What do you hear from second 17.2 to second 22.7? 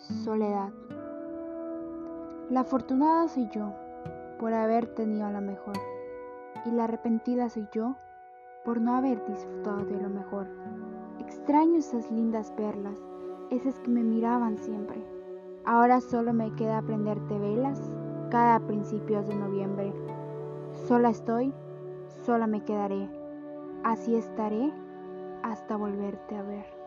velas cada principios de noviembre. Sola estoy, sola me